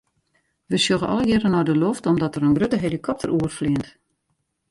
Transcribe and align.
We 0.69 0.77
sjogge 0.79 1.07
allegearre 1.11 1.49
nei 1.49 1.65
de 1.67 1.75
loft 1.83 2.07
omdat 2.11 2.33
der 2.33 2.45
in 2.47 2.57
grutte 2.57 2.79
helikopter 2.85 3.29
oerfleant. 3.37 3.87